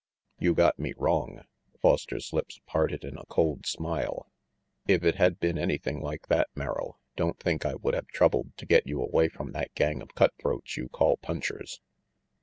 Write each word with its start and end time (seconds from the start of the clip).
"You 0.39 0.55
got 0.55 0.79
me 0.79 0.95
wrong." 0.97 1.43
Foster's 1.79 2.33
lips 2.33 2.59
parted 2.65 3.03
in 3.03 3.19
a 3.19 3.25
cold 3.27 3.67
smile. 3.67 4.31
"If 4.87 5.03
it 5.03 5.17
had 5.17 5.39
been 5.39 5.59
anything 5.59 6.01
like 6.01 6.25
that, 6.27 6.47
Merrill, 6.55 6.99
don't 7.15 7.39
think 7.39 7.67
I 7.67 7.75
would 7.75 7.93
have 7.93 8.07
troubled 8.07 8.57
to 8.57 8.65
get 8.65 8.87
you 8.87 8.99
away 8.99 9.29
from 9.29 9.51
that 9.51 9.75
gang 9.75 10.01
of 10.01 10.15
cut 10.15 10.33
throats 10.41 10.75
you 10.75 10.89
call 10.89 11.17
punchers." 11.17 11.81